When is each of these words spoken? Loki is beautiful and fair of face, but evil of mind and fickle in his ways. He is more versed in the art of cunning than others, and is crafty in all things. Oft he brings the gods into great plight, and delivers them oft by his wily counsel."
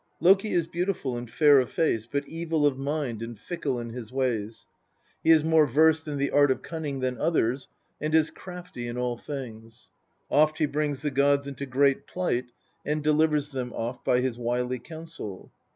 Loki 0.19 0.51
is 0.53 0.65
beautiful 0.65 1.15
and 1.15 1.29
fair 1.29 1.59
of 1.59 1.69
face, 1.69 2.07
but 2.07 2.27
evil 2.27 2.65
of 2.65 2.75
mind 2.75 3.21
and 3.21 3.37
fickle 3.37 3.79
in 3.79 3.91
his 3.91 4.11
ways. 4.11 4.65
He 5.23 5.29
is 5.29 5.43
more 5.43 5.67
versed 5.67 6.07
in 6.07 6.17
the 6.17 6.31
art 6.31 6.49
of 6.49 6.63
cunning 6.63 7.01
than 7.01 7.19
others, 7.19 7.67
and 8.01 8.15
is 8.15 8.31
crafty 8.31 8.87
in 8.87 8.97
all 8.97 9.15
things. 9.15 9.91
Oft 10.31 10.57
he 10.57 10.65
brings 10.65 11.03
the 11.03 11.11
gods 11.11 11.45
into 11.45 11.67
great 11.67 12.07
plight, 12.07 12.45
and 12.83 13.03
delivers 13.03 13.51
them 13.51 13.71
oft 13.73 14.03
by 14.03 14.21
his 14.21 14.39
wily 14.39 14.79
counsel." 14.79 15.51